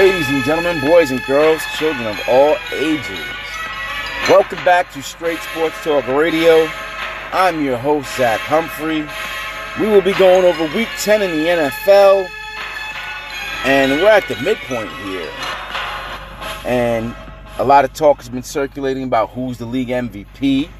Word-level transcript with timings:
Ladies 0.00 0.30
and 0.30 0.42
gentlemen, 0.44 0.80
boys 0.80 1.10
and 1.10 1.22
girls, 1.24 1.60
children 1.76 2.06
of 2.06 2.18
all 2.26 2.56
ages, 2.72 3.20
welcome 4.30 4.64
back 4.64 4.90
to 4.94 5.02
Straight 5.02 5.38
Sports 5.40 5.74
Talk 5.84 6.06
Radio. 6.06 6.66
I'm 7.34 7.62
your 7.62 7.76
host, 7.76 8.16
Zach 8.16 8.40
Humphrey. 8.40 9.06
We 9.78 9.92
will 9.92 10.00
be 10.00 10.14
going 10.14 10.46
over 10.46 10.74
week 10.74 10.88
10 11.00 11.20
in 11.20 11.30
the 11.32 11.44
NFL, 11.48 12.30
and 13.66 13.92
we're 14.00 14.08
at 14.08 14.26
the 14.26 14.36
midpoint 14.36 14.90
here. 15.02 15.30
And 16.64 17.14
a 17.58 17.64
lot 17.66 17.84
of 17.84 17.92
talk 17.92 18.16
has 18.20 18.30
been 18.30 18.42
circulating 18.42 19.02
about 19.02 19.28
who's 19.28 19.58
the 19.58 19.66
league 19.66 19.88
MVP. 19.88 20.70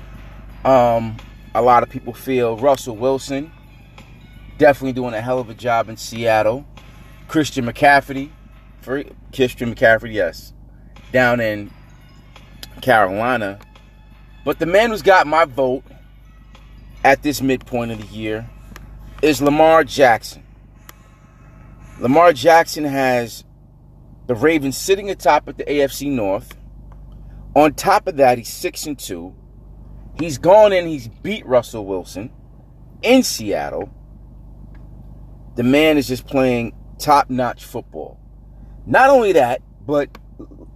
Um, 0.65 1.19
a 1.55 1.61
lot 1.61 1.83
of 1.83 1.91
people 1.91 2.15
feel 2.15 2.57
Russell 2.57 2.97
Wilson, 2.97 3.53
definitely 4.57 4.95
doing 4.95 5.13
a 5.13 5.21
hell 5.21 5.41
of 5.41 5.51
a 5.51 5.55
job 5.55 5.91
in 5.91 5.99
Seattle. 5.99 6.65
Christian 7.29 7.67
McCaffrey, 7.67 8.31
for 8.81 9.05
Christian 9.35 9.75
McCaffrey, 9.75 10.13
yes, 10.13 10.53
down 11.13 11.41
in 11.41 11.71
Carolina. 12.81 13.59
But 14.45 14.59
the 14.59 14.67
man 14.67 14.91
who's 14.91 15.03
got 15.03 15.27
my 15.27 15.45
vote 15.45 15.85
at 17.05 17.23
this 17.23 17.43
midpoint 17.43 17.93
of 17.93 18.01
the 18.01 18.15
year 18.15 18.49
is 19.23 19.43
Lamar 19.43 19.85
Jackson. 19.85 20.43
Lamar 21.99 22.33
Jackson 22.33 22.85
has 22.85 23.45
the 24.27 24.35
Ravens 24.35 24.77
sitting 24.77 25.11
atop 25.11 25.49
of 25.49 25.57
the 25.57 25.65
AFC 25.65 26.11
North. 26.11 26.57
On 27.55 27.75
top 27.75 28.07
of 28.07 28.17
that, 28.17 28.39
he's 28.39 28.49
6 28.49 28.87
and 28.87 28.99
2. 28.99 29.35
He's 30.19 30.39
gone 30.39 30.73
in, 30.73 30.87
he's 30.87 31.09
beat 31.09 31.45
Russell 31.47 31.85
Wilson 31.85 32.31
in 33.03 33.23
Seattle. 33.23 33.91
The 35.57 35.63
man 35.63 35.99
is 35.99 36.07
just 36.07 36.27
playing 36.27 36.73
top-notch 36.99 37.65
football. 37.65 38.20
Not 38.87 39.11
only 39.11 39.33
that, 39.33 39.63
but 39.87 40.17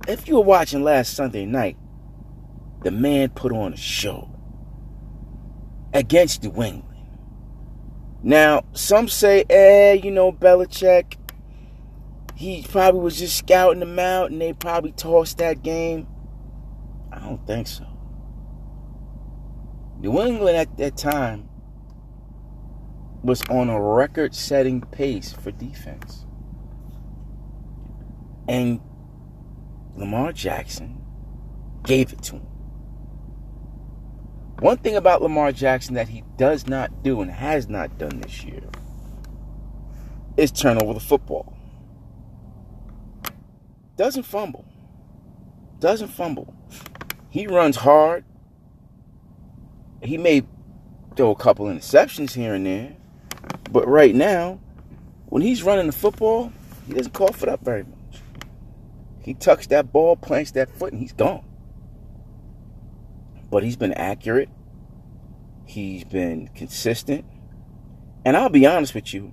if 0.06 0.28
you 0.28 0.36
were 0.36 0.42
watching 0.42 0.84
last 0.84 1.14
Sunday 1.14 1.47
night, 1.47 1.77
the 2.83 2.91
man 2.91 3.30
put 3.30 3.52
on 3.52 3.72
a 3.72 3.77
show 3.77 4.30
against 5.92 6.42
New 6.42 6.62
England. 6.62 6.84
Now, 8.22 8.64
some 8.72 9.08
say, 9.08 9.44
eh, 9.48 9.92
you 9.94 10.10
know, 10.10 10.32
Belichick, 10.32 11.16
he 12.34 12.64
probably 12.69 13.00
was 13.00 13.19
just 13.19 13.36
scouting 13.36 13.80
them 13.80 13.98
out 13.98 14.30
and 14.30 14.41
they 14.41 14.52
probably 14.52 14.92
tossed 14.92 15.38
that 15.38 15.62
game. 15.62 16.06
I 17.12 17.20
don't 17.20 17.47
think 17.47 17.66
so. 17.66 17.86
New 20.00 20.20
England 20.20 20.56
at 20.56 20.77
that 20.77 20.97
time 20.97 21.48
was 23.22 23.42
on 23.48 23.70
a 23.70 23.80
record 23.80 24.34
setting 24.34 24.80
pace 24.80 25.32
for 25.32 25.50
defense. 25.50 26.23
And 28.48 28.81
Lamar 29.97 30.33
Jackson 30.33 31.00
gave 31.84 32.12
it 32.12 32.23
to 32.25 32.37
him. 32.37 32.47
One 34.61 34.78
thing 34.78 34.97
about 34.97 35.23
Lamar 35.23 35.53
Jackson 35.53 35.95
that 35.95 36.09
he 36.09 36.23
does 36.37 36.67
not 36.67 37.03
do 37.03 37.20
and 37.20 37.31
has 37.31 37.69
not 37.69 37.98
done 37.98 38.20
this 38.20 38.45
year 38.45 38.62
is 40.37 40.50
turn 40.50 40.81
over 40.81 40.95
the 40.95 41.00
football. 41.00 41.56
Doesn't 43.97 44.25
fumble. 44.25 44.65
Doesn't 45.81 46.09
fumble. 46.09 46.55
He 47.31 47.47
runs 47.47 47.77
hard. 47.77 48.25
He 50.03 50.19
may 50.19 50.42
throw 51.17 51.31
a 51.31 51.37
couple 51.37 51.67
interceptions 51.67 52.33
here 52.33 52.55
and 52.55 52.67
there. 52.67 52.97
But 53.70 53.87
right 53.89 54.15
now, 54.15 54.61
when 55.27 55.42
he's 55.42 55.62
running 55.62 55.87
the 55.87 55.92
football, 55.92 56.53
he 56.87 56.95
doesn't 56.95 57.12
cough 57.12 57.42
it 57.42 57.48
up 57.48 57.65
very 57.65 57.84
much. 57.84 57.94
He 59.25 59.33
tucks 59.33 59.67
that 59.69 59.91
ball, 59.91 60.17
plants 60.17 60.50
that 60.50 60.69
foot, 60.70 60.92
and 60.92 61.00
he's 61.00 61.14
gone. 61.14 61.47
But 63.50 63.65
he's 63.65 63.76
been 63.76 63.94
accurate. 63.94 64.50
He's 65.65 66.04
been 66.04 66.48
consistent. 66.48 67.25
And 68.25 68.37
I'll 68.37 68.50
be 68.50 68.66
honest 68.66 68.94
with 68.94 69.15
you. 69.15 69.32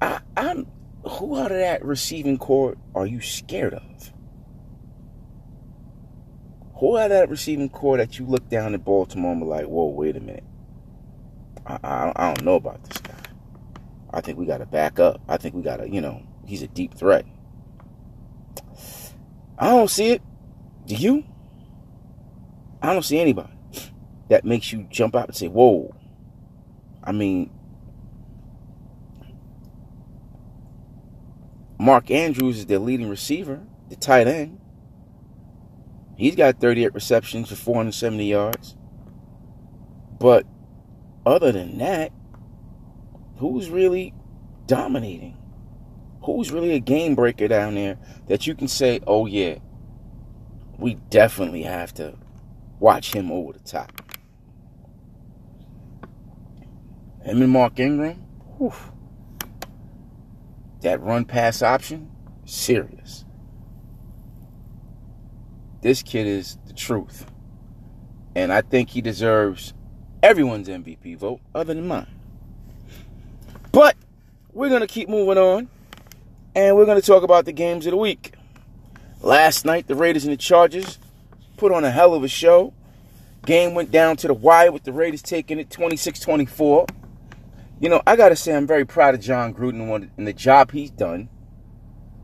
I, 0.00 0.20
I'm 0.36 0.68
who 1.02 1.36
out 1.36 1.50
of 1.50 1.58
that 1.58 1.84
receiving 1.84 2.38
corps 2.38 2.76
are 2.94 3.06
you 3.06 3.20
scared 3.20 3.74
of? 3.74 4.12
Who 6.76 6.96
out 6.96 7.06
of 7.06 7.10
that 7.10 7.28
receiving 7.28 7.70
corps 7.70 7.96
that 7.96 8.20
you 8.20 8.26
look 8.26 8.48
down 8.48 8.74
at 8.74 8.84
Baltimore 8.84 9.32
and 9.32 9.40
be 9.40 9.46
like, 9.46 9.66
whoa, 9.66 9.86
wait 9.86 10.16
a 10.16 10.20
minute. 10.20 10.44
I, 11.66 11.78
I, 11.82 12.12
I 12.14 12.34
don't 12.34 12.44
know 12.44 12.54
about 12.54 12.84
this 12.84 12.98
guy. 12.98 13.14
I 14.12 14.20
think 14.20 14.38
we 14.38 14.46
got 14.46 14.58
to 14.58 14.66
back 14.66 15.00
up. 15.00 15.20
I 15.28 15.38
think 15.38 15.56
we 15.56 15.62
got 15.62 15.78
to, 15.78 15.88
you 15.88 16.00
know, 16.00 16.22
he's 16.46 16.62
a 16.62 16.68
deep 16.68 16.94
threat. 16.94 17.24
I 19.58 19.70
don't 19.70 19.90
see 19.90 20.12
it. 20.12 20.22
Do 20.86 20.94
you? 20.94 21.24
I 22.80 22.92
don't 22.92 23.04
see 23.04 23.18
anybody 23.18 23.50
that 24.28 24.44
makes 24.44 24.72
you 24.72 24.86
jump 24.90 25.16
out 25.16 25.26
and 25.26 25.36
say, 25.36 25.48
whoa. 25.48 25.94
I 27.02 27.12
mean, 27.12 27.50
Mark 31.78 32.10
Andrews 32.10 32.58
is 32.58 32.66
their 32.66 32.78
leading 32.78 33.08
receiver, 33.08 33.62
the 33.88 33.96
tight 33.96 34.26
end. 34.26 34.60
He's 36.16 36.36
got 36.36 36.60
38 36.60 36.94
receptions 36.94 37.48
for 37.48 37.54
470 37.54 38.26
yards. 38.26 38.76
But 40.18 40.46
other 41.24 41.52
than 41.52 41.78
that, 41.78 42.12
who's 43.36 43.70
really 43.70 44.12
dominating? 44.66 45.36
Who's 46.36 46.52
really 46.52 46.74
a 46.74 46.78
game 46.78 47.14
breaker 47.14 47.48
down 47.48 47.74
there 47.74 47.98
that 48.26 48.46
you 48.46 48.54
can 48.54 48.68
say, 48.68 49.00
oh, 49.06 49.24
yeah, 49.24 49.56
we 50.76 50.96
definitely 51.08 51.62
have 51.62 51.94
to 51.94 52.18
watch 52.78 53.14
him 53.14 53.32
over 53.32 53.54
the 53.54 53.60
top? 53.60 54.02
Him 57.24 57.40
and 57.40 57.50
Mark 57.50 57.80
Ingram, 57.80 58.16
whew, 58.58 58.74
that 60.82 61.00
run 61.00 61.24
pass 61.24 61.62
option, 61.62 62.10
serious. 62.44 63.24
This 65.80 66.02
kid 66.02 66.26
is 66.26 66.58
the 66.66 66.74
truth. 66.74 67.24
And 68.36 68.52
I 68.52 68.60
think 68.60 68.90
he 68.90 69.00
deserves 69.00 69.72
everyone's 70.22 70.68
MVP 70.68 71.16
vote 71.16 71.40
other 71.54 71.72
than 71.72 71.88
mine. 71.88 72.06
But 73.72 73.96
we're 74.52 74.68
going 74.68 74.82
to 74.82 74.86
keep 74.86 75.08
moving 75.08 75.38
on. 75.38 75.70
And 76.58 76.74
we're 76.74 76.86
going 76.86 77.00
to 77.00 77.06
talk 77.06 77.22
about 77.22 77.44
the 77.44 77.52
games 77.52 77.86
of 77.86 77.92
the 77.92 77.96
week. 77.96 78.34
Last 79.20 79.64
night, 79.64 79.86
the 79.86 79.94
Raiders 79.94 80.24
and 80.24 80.32
the 80.32 80.36
Chargers 80.36 80.98
put 81.56 81.70
on 81.70 81.84
a 81.84 81.90
hell 81.92 82.14
of 82.14 82.24
a 82.24 82.28
show. 82.28 82.74
Game 83.46 83.74
went 83.74 83.92
down 83.92 84.16
to 84.16 84.26
the 84.26 84.34
wire 84.34 84.72
with 84.72 84.82
the 84.82 84.92
Raiders 84.92 85.22
taking 85.22 85.60
it 85.60 85.70
26 85.70 86.18
24. 86.18 86.86
You 87.78 87.88
know, 87.88 88.02
I 88.08 88.16
got 88.16 88.30
to 88.30 88.36
say, 88.36 88.56
I'm 88.56 88.66
very 88.66 88.84
proud 88.84 89.14
of 89.14 89.20
Jon 89.20 89.54
Gruden 89.54 90.10
and 90.16 90.26
the 90.26 90.32
job 90.32 90.72
he's 90.72 90.90
done 90.90 91.28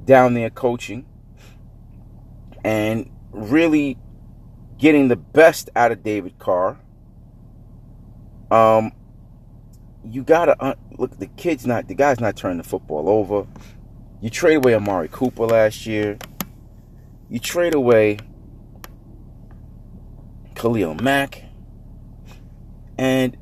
down 0.04 0.34
there 0.34 0.50
coaching 0.50 1.06
and 2.64 3.08
really 3.30 3.96
getting 4.78 5.06
the 5.06 5.16
best 5.16 5.70
out 5.76 5.92
of 5.92 6.02
David 6.02 6.40
Carr. 6.40 6.80
Um, 8.50 8.90
you 10.04 10.24
gotta 10.24 10.60
uh, 10.60 10.74
look. 10.98 11.20
The 11.20 11.28
kid's 11.28 11.68
not. 11.68 11.86
The 11.86 11.94
guy's 11.94 12.18
not 12.18 12.34
turning 12.34 12.58
the 12.58 12.64
football 12.64 13.08
over. 13.08 13.46
You 14.20 14.30
trade 14.30 14.56
away 14.56 14.74
Amari 14.74 15.08
Cooper 15.08 15.46
last 15.46 15.86
year. 15.86 16.18
You 17.28 17.38
trade 17.38 17.74
away 17.74 18.18
Khalil 20.54 20.94
Mack, 20.94 21.44
and 22.96 23.36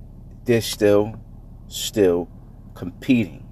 they're 0.44 0.60
still 0.60 1.21
still 1.69 2.28
competing. 2.74 3.47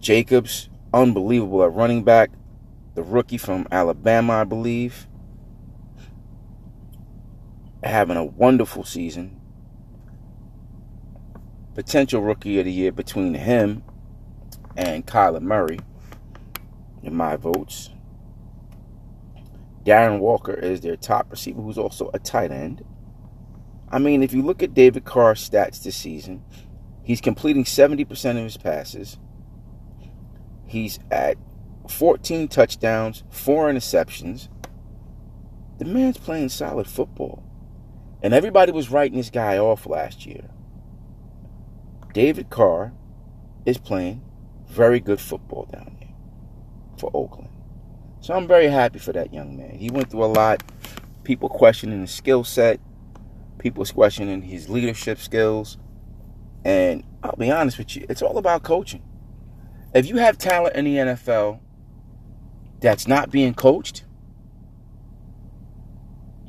Jacobs, 0.00 0.68
unbelievable 0.92 1.62
at 1.64 1.72
running 1.72 2.02
back. 2.02 2.30
The 2.94 3.02
rookie 3.02 3.38
from 3.38 3.66
Alabama, 3.70 4.34
I 4.34 4.44
believe. 4.44 5.06
Having 7.82 8.16
a 8.16 8.24
wonderful 8.24 8.84
season. 8.84 9.40
Potential 11.74 12.22
rookie 12.22 12.58
of 12.58 12.64
the 12.64 12.72
year 12.72 12.90
between 12.90 13.34
him 13.34 13.82
and 14.76 15.06
Kyler 15.06 15.40
Murray, 15.40 15.78
in 17.02 17.14
my 17.14 17.36
votes. 17.36 17.90
Darren 19.84 20.18
Waller 20.18 20.54
is 20.54 20.80
their 20.80 20.96
top 20.96 21.30
receiver, 21.30 21.62
who's 21.62 21.78
also 21.78 22.10
a 22.12 22.18
tight 22.18 22.50
end. 22.50 22.84
I 23.88 23.98
mean, 23.98 24.22
if 24.22 24.32
you 24.32 24.42
look 24.42 24.62
at 24.62 24.74
David 24.74 25.04
Carr's 25.04 25.48
stats 25.48 25.82
this 25.82 25.96
season, 25.96 26.42
he's 27.04 27.20
completing 27.20 27.64
70% 27.64 28.30
of 28.30 28.36
his 28.36 28.56
passes. 28.56 29.18
He's 30.66 30.98
at 31.10 31.36
14 31.88 32.48
touchdowns, 32.48 33.22
four 33.30 33.70
interceptions. 33.70 34.48
The 35.78 35.84
man's 35.84 36.18
playing 36.18 36.48
solid 36.48 36.88
football. 36.88 37.44
And 38.22 38.34
everybody 38.34 38.72
was 38.72 38.90
writing 38.90 39.18
this 39.18 39.30
guy 39.30 39.56
off 39.56 39.86
last 39.86 40.26
year. 40.26 40.50
David 42.12 42.50
Carr 42.50 42.92
is 43.64 43.78
playing 43.78 44.22
very 44.76 45.00
good 45.00 45.20
football 45.20 45.66
down 45.72 45.96
there 45.98 46.10
for 46.98 47.10
Oakland. 47.14 47.48
So 48.20 48.34
I'm 48.34 48.46
very 48.46 48.68
happy 48.68 48.98
for 48.98 49.12
that 49.12 49.32
young 49.32 49.56
man. 49.56 49.70
He 49.78 49.90
went 49.90 50.10
through 50.10 50.24
a 50.24 50.26
lot. 50.26 50.62
People 51.24 51.48
questioning 51.48 52.02
his 52.02 52.10
skill 52.10 52.44
set, 52.44 52.78
people 53.58 53.84
questioning 53.84 54.42
his 54.42 54.68
leadership 54.68 55.18
skills. 55.18 55.78
And 56.64 57.04
I'll 57.22 57.36
be 57.36 57.50
honest 57.50 57.78
with 57.78 57.96
you, 57.96 58.06
it's 58.08 58.22
all 58.22 58.38
about 58.38 58.62
coaching. 58.62 59.02
If 59.94 60.06
you 60.06 60.16
have 60.16 60.36
talent 60.36 60.76
in 60.76 60.84
the 60.84 60.96
NFL 60.96 61.60
that's 62.80 63.08
not 63.08 63.30
being 63.30 63.54
coached, 63.54 64.04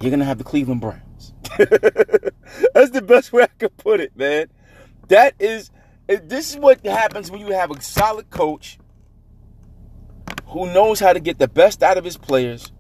you're 0.02 0.12
going 0.12 0.20
to 0.20 0.26
have 0.26 0.38
the 0.38 0.44
Cleveland 0.44 0.82
Browns. 0.82 1.34
that's 2.74 2.92
the 2.92 3.04
best 3.06 3.32
way 3.32 3.44
I 3.44 3.48
could 3.48 3.78
put 3.78 4.00
it, 4.00 4.16
man. 4.16 4.48
That 5.08 5.36
is, 5.40 5.72
this 6.08 6.52
is 6.52 6.58
what 6.58 6.86
happens 6.86 7.30
when 7.30 7.42
you 7.42 7.54
have 7.54 7.72
a 7.72 7.82
solid 7.82 8.30
coach 8.30 8.80
who 10.48 10.72
knows 10.74 11.00
how 11.00 11.14
to 11.14 11.20
get 11.20 11.38
the 11.40 11.48
best 11.48 11.84
out 11.84 11.98
of 11.98 12.06
his 12.06 12.18
players, 12.18 12.72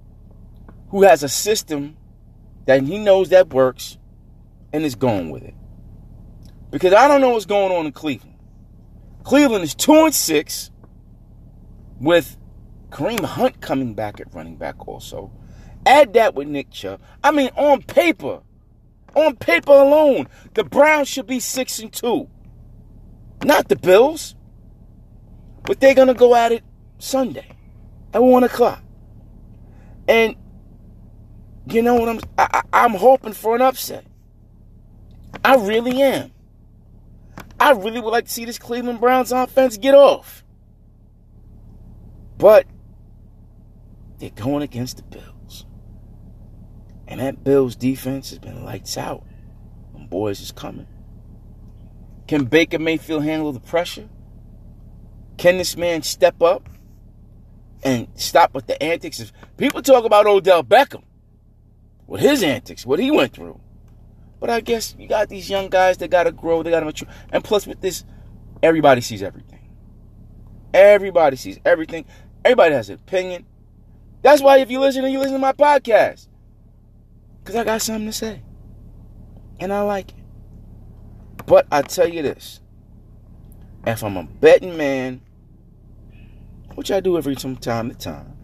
who 0.90 1.04
has 1.04 1.24
a 1.24 1.30
system 1.30 1.98
that 2.66 2.84
he 2.84 2.98
knows 2.98 3.30
that 3.30 3.50
works, 3.50 3.98
and 4.74 4.84
is 4.84 4.96
going 4.96 5.30
with 5.30 5.44
it. 5.44 5.54
Because 6.70 6.94
I 6.94 7.08
don't 7.08 7.22
know 7.22 7.30
what's 7.30 7.46
going 7.46 7.72
on 7.72 7.86
in 7.86 7.92
Cleveland. 7.92 8.36
Cleveland 9.24 9.64
is 9.64 9.76
two 9.76 9.94
and 9.94 10.14
six 10.14 10.72
with 12.00 12.38
Kareem 12.90 13.24
Hunt 13.24 13.62
coming 13.62 13.94
back 13.94 14.20
at 14.20 14.34
running 14.34 14.56
back 14.56 14.88
also. 14.88 15.32
Add 15.86 16.14
that 16.14 16.36
with 16.36 16.48
Nick 16.48 16.72
Chubb. 16.72 17.02
I 17.24 17.32
mean, 17.32 17.50
on 17.56 17.82
paper, 17.82 18.42
on 19.16 19.36
paper 19.38 19.72
alone, 19.72 20.28
the 20.54 20.64
Browns 20.64 21.08
should 21.08 21.28
be 21.28 21.40
six 21.40 21.80
and 21.80 21.92
two. 21.92 22.30
Not 23.44 23.70
the 23.70 23.76
Bills. 23.76 24.36
But 25.64 25.80
they're 25.80 25.96
gonna 25.96 26.14
go 26.14 26.34
at 26.34 26.52
it 26.52 26.64
Sunday 26.98 27.48
at 28.14 28.24
one 28.24 28.44
o'clock. 28.44 28.82
And 30.08 30.36
you 31.70 31.82
know 31.82 31.96
what 31.96 32.10
I'm 32.10 32.20
I, 32.38 32.62
I'm 32.72 32.94
hoping 32.94 33.34
for 33.34 33.56
an 33.56 33.62
upset. 33.62 34.06
I 35.44 35.56
really 35.56 36.02
am. 36.02 36.32
I 37.60 37.72
really 37.72 38.00
would 38.00 38.12
like 38.12 38.26
to 38.26 38.32
see 38.32 38.46
this 38.46 38.58
Cleveland 38.58 39.00
Browns 39.00 39.32
offense 39.32 39.78
get 39.78 39.94
off. 39.94 40.44
But 42.38 42.66
they're 44.20 44.30
going 44.30 44.62
against 44.62 44.98
the 44.98 45.04
Bills. 45.04 45.66
And 47.08 47.20
that 47.20 47.44
Bills 47.44 47.76
defense 47.76 48.30
has 48.30 48.40
been 48.40 48.64
lights 48.64 48.98
out. 48.98 49.24
And 49.96 50.10
boys 50.10 50.40
is 50.40 50.52
coming. 50.52 50.88
Can 52.28 52.46
Baker 52.46 52.80
Mayfield 52.80 53.24
handle 53.24 53.52
the 53.52 53.60
pressure? 53.60 54.10
Can 55.38 55.58
this 55.58 55.78
man 55.78 56.02
step 56.02 56.42
up 56.42 56.68
and 57.84 58.08
stop 58.16 58.54
with 58.54 58.68
the 58.68 58.82
antics? 58.82 59.32
People 59.56 59.82
talk 59.82 60.04
about 60.04 60.26
Odell 60.28 60.64
Beckham 60.64 61.04
with 62.06 62.22
his 62.22 62.44
antics, 62.44 62.86
what 62.86 63.00
he 63.00 63.12
went 63.12 63.34
through. 63.34 63.60
But 64.40 64.50
I 64.50 64.62
guess 64.62 64.96
you 64.98 65.08
got 65.08 65.30
these 65.30 65.50
young 65.50 65.70
guys 65.70 65.98
that 65.98 66.10
got 66.10 66.24
to 66.24 66.32
grow, 66.32 66.64
they 66.64 66.70
got 66.70 66.82
to 66.82 66.86
mature. 66.86 67.08
And 67.32 67.44
plus, 67.44 67.66
with 67.66 67.82
this, 67.82 68.04
everybody 68.62 69.02
sees 69.02 69.24
everything. 69.24 69.58
Everybody 70.74 71.38
sees 71.38 71.60
everything. 71.66 72.06
Everybody 72.44 72.76
has 72.76 72.90
an 72.90 72.96
opinion. 72.96 73.46
That's 74.22 74.42
why 74.42 74.58
if 74.58 74.70
you 74.70 74.80
listen 74.80 75.04
to 75.04 75.10
you 75.10 75.20
listen 75.20 75.34
to 75.34 75.40
my 75.40 75.54
podcast, 75.54 76.28
because 77.40 77.56
I 77.56 77.64
got 77.64 77.82
something 77.82 78.08
to 78.08 78.14
say, 78.14 78.42
and 79.60 79.72
I 79.72 79.82
like 79.82 80.12
it. 80.12 80.27
But 81.48 81.66
I 81.72 81.82
tell 81.82 82.08
you 82.08 82.22
this: 82.22 82.60
if 83.88 84.04
I'm 84.04 84.18
a 84.18 84.24
betting 84.24 84.78
man, 84.78 85.22
which 86.76 86.92
I 86.92 87.00
do 87.00 87.18
every 87.18 87.34
from 87.34 87.56
time 87.56 87.90
to 87.90 87.96
time, 87.96 88.38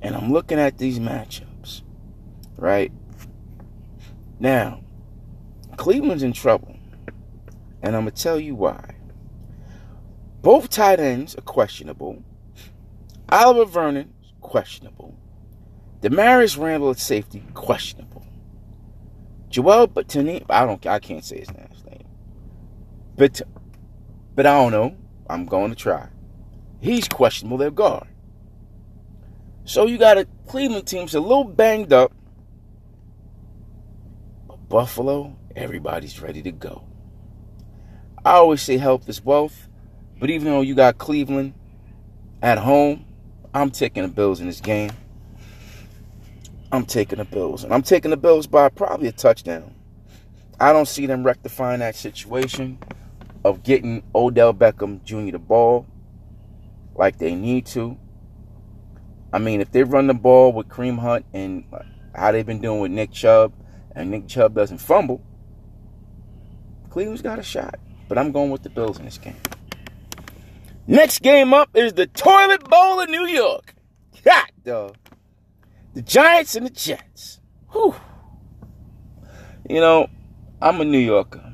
and 0.00 0.14
I'm 0.14 0.32
looking 0.32 0.60
at 0.60 0.78
these 0.78 1.00
matchups, 1.00 1.82
right? 2.56 2.92
Now, 4.38 4.84
Cleveland's 5.76 6.22
in 6.22 6.32
trouble. 6.32 6.76
And 7.82 7.96
I'm 7.96 8.02
going 8.02 8.14
to 8.14 8.22
tell 8.22 8.38
you 8.38 8.54
why. 8.54 8.96
Both 10.42 10.68
tight 10.68 11.00
ends 11.00 11.36
are 11.36 11.42
questionable. 11.42 12.22
Oliver 13.28 13.64
Vernon, 13.64 14.12
questionable. 14.40 15.16
Damarious 16.00 16.58
Randall 16.58 16.90
at 16.90 16.98
safety, 16.98 17.42
questionable. 17.54 18.26
Joel 19.48 19.88
Bitonio, 19.88 20.44
I 20.50 20.66
don't 20.66 20.84
I 20.86 20.98
can't 20.98 21.24
say 21.24 21.40
his 21.40 21.50
name. 21.52 21.67
But 23.18 23.42
but 24.34 24.46
I 24.46 24.54
don't 24.54 24.72
know. 24.72 24.96
I'm 25.28 25.44
going 25.44 25.70
to 25.70 25.76
try. 25.76 26.08
He's 26.80 27.08
questionable, 27.08 27.58
their 27.58 27.72
guard. 27.72 28.06
So 29.64 29.86
you 29.86 29.98
got 29.98 30.16
a 30.16 30.26
Cleveland 30.46 30.86
team 30.86 31.00
that's 31.00 31.14
a 31.14 31.20
little 31.20 31.44
banged 31.44 31.92
up. 31.92 32.12
Buffalo, 34.68 35.36
everybody's 35.56 36.22
ready 36.22 36.42
to 36.42 36.52
go. 36.52 36.84
I 38.24 38.34
always 38.34 38.62
say 38.62 38.76
health 38.76 39.08
is 39.08 39.24
wealth, 39.24 39.68
but 40.20 40.30
even 40.30 40.44
though 40.46 40.60
you 40.60 40.74
got 40.74 40.98
Cleveland 40.98 41.54
at 42.40 42.58
home, 42.58 43.04
I'm 43.52 43.70
taking 43.70 44.04
the 44.04 44.08
Bills 44.08 44.40
in 44.40 44.46
this 44.46 44.60
game. 44.60 44.92
I'm 46.70 46.84
taking 46.84 47.18
the 47.18 47.24
Bills, 47.24 47.64
and 47.64 47.74
I'm 47.74 47.82
taking 47.82 48.10
the 48.10 48.16
Bills 48.16 48.46
by 48.46 48.68
probably 48.68 49.08
a 49.08 49.12
touchdown. 49.12 49.74
I 50.60 50.72
don't 50.72 50.88
see 50.88 51.06
them 51.06 51.24
rectifying 51.24 51.80
that 51.80 51.96
situation 51.96 52.78
of 53.48 53.62
getting 53.62 54.02
Odell 54.14 54.52
Beckham 54.52 55.02
Jr. 55.04 55.32
the 55.32 55.38
ball 55.38 55.86
like 56.94 57.16
they 57.16 57.34
need 57.34 57.64
to. 57.66 57.96
I 59.32 59.38
mean, 59.38 59.62
if 59.62 59.72
they 59.72 59.84
run 59.84 60.06
the 60.06 60.14
ball 60.14 60.52
with 60.52 60.68
Kareem 60.68 60.98
Hunt 60.98 61.24
and 61.32 61.64
how 62.14 62.30
they've 62.30 62.44
been 62.44 62.60
doing 62.60 62.80
with 62.80 62.90
Nick 62.90 63.10
Chubb, 63.10 63.54
and 63.94 64.10
Nick 64.10 64.28
Chubb 64.28 64.54
doesn't 64.54 64.78
fumble, 64.78 65.22
Cleveland's 66.90 67.22
got 67.22 67.38
a 67.38 67.42
shot. 67.42 67.76
But 68.06 68.18
I'm 68.18 68.32
going 68.32 68.50
with 68.50 68.62
the 68.62 68.70
Bills 68.70 68.98
in 68.98 69.06
this 69.06 69.16
game. 69.16 69.36
Next 70.86 71.22
game 71.22 71.54
up 71.54 71.70
is 71.74 71.94
the 71.94 72.06
Toilet 72.06 72.68
Bowl 72.68 73.00
of 73.00 73.08
New 73.08 73.26
York. 73.26 73.74
Hot 74.26 74.50
dog. 74.62 74.96
The 75.94 76.02
Giants 76.02 76.54
and 76.54 76.66
the 76.66 76.70
Jets. 76.70 77.40
Whew. 77.72 77.94
You 79.68 79.80
know, 79.80 80.08
I'm 80.60 80.80
a 80.82 80.84
New 80.84 80.98
Yorker. 80.98 81.47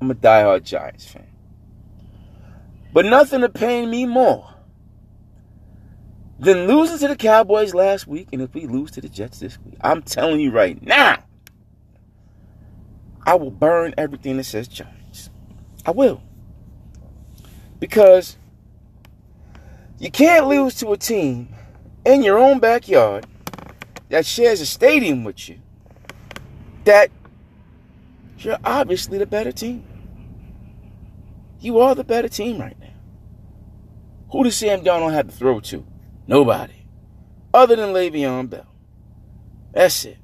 I'm 0.00 0.10
a 0.10 0.14
diehard 0.14 0.64
Giants 0.64 1.06
fan. 1.06 1.26
But 2.92 3.04
nothing 3.06 3.42
to 3.42 3.48
pain 3.48 3.90
me 3.90 4.06
more 4.06 4.48
than 6.38 6.66
losing 6.66 6.98
to 6.98 7.08
the 7.08 7.16
Cowboys 7.16 7.74
last 7.74 8.06
week 8.06 8.28
and 8.32 8.40
if 8.40 8.54
we 8.54 8.66
lose 8.66 8.90
to 8.92 9.00
the 9.00 9.08
Jets 9.08 9.40
this 9.40 9.58
week. 9.60 9.76
I'm 9.82 10.02
telling 10.02 10.40
you 10.40 10.50
right 10.50 10.82
now. 10.82 11.22
I 13.26 13.34
will 13.34 13.50
burn 13.50 13.94
everything 13.98 14.38
that 14.38 14.44
says 14.44 14.66
Giants. 14.66 15.30
I 15.84 15.90
will. 15.90 16.22
Because 17.78 18.38
you 19.98 20.10
can't 20.10 20.48
lose 20.48 20.74
to 20.76 20.92
a 20.92 20.96
team 20.96 21.54
in 22.06 22.22
your 22.22 22.38
own 22.38 22.58
backyard 22.58 23.26
that 24.08 24.24
shares 24.24 24.62
a 24.62 24.66
stadium 24.66 25.24
with 25.24 25.48
you 25.48 25.58
that 26.84 27.10
you're 28.38 28.58
obviously 28.64 29.18
the 29.18 29.26
better 29.26 29.52
team. 29.52 29.84
You 31.60 31.78
are 31.80 31.94
the 31.94 32.04
better 32.04 32.28
team 32.28 32.58
right 32.58 32.78
now. 32.80 32.86
Who 34.32 34.44
does 34.44 34.56
Sam 34.56 34.80
Darnold 34.80 35.12
have 35.12 35.28
to 35.28 35.32
throw 35.34 35.60
to? 35.60 35.84
Nobody. 36.26 36.86
Other 37.52 37.76
than 37.76 37.90
Le'Veon 37.90 38.48
Bell. 38.48 38.66
That's 39.72 40.04
it. 40.04 40.18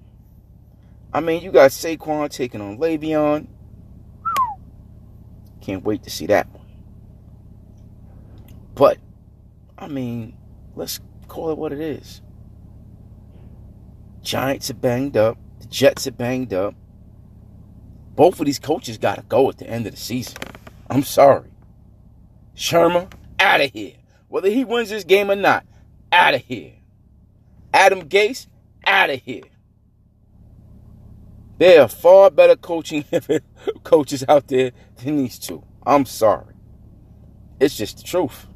I 1.12 1.20
mean, 1.20 1.42
you 1.42 1.52
got 1.52 1.70
Saquon 1.70 2.30
taking 2.30 2.60
on 2.60 2.78
Le'Veon. 2.78 3.48
Can't 5.60 5.84
wait 5.84 6.02
to 6.04 6.10
see 6.10 6.26
that 6.26 6.48
one. 6.52 6.66
But, 8.74 8.98
I 9.76 9.88
mean, 9.88 10.36
let's 10.74 11.00
call 11.28 11.50
it 11.50 11.58
what 11.58 11.72
it 11.72 11.80
is. 11.80 12.22
Giants 14.22 14.70
are 14.70 14.74
banged 14.74 15.16
up. 15.16 15.38
The 15.60 15.66
Jets 15.66 16.06
are 16.06 16.12
banged 16.12 16.54
up. 16.54 16.74
Both 18.14 18.40
of 18.40 18.46
these 18.46 18.58
coaches 18.58 18.98
got 18.98 19.16
to 19.16 19.22
go 19.22 19.48
at 19.50 19.58
the 19.58 19.68
end 19.68 19.86
of 19.86 19.92
the 19.92 19.98
season. 19.98 20.36
I'm 20.88 21.02
sorry. 21.02 21.50
Shurmur, 22.54 23.12
out 23.38 23.60
of 23.60 23.70
here. 23.72 23.94
Whether 24.28 24.50
he 24.50 24.64
wins 24.64 24.90
this 24.90 25.04
game 25.04 25.30
or 25.30 25.36
not, 25.36 25.64
out 26.12 26.34
of 26.34 26.42
here. 26.42 26.72
Adam 27.72 28.08
Gase, 28.08 28.46
out 28.86 29.10
of 29.10 29.20
here. 29.20 29.42
There 31.58 31.82
are 31.82 31.88
far 31.88 32.30
better 32.30 32.56
coaching 32.56 33.04
coaches 33.84 34.24
out 34.28 34.48
there 34.48 34.72
than 35.02 35.16
these 35.16 35.38
two. 35.38 35.64
I'm 35.86 36.04
sorry. 36.04 36.54
It's 37.60 37.76
just 37.76 37.98
the 37.98 38.02
truth. 38.04 38.46